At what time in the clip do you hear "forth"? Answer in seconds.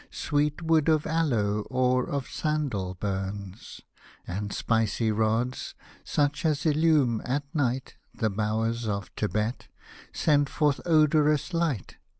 10.49-10.81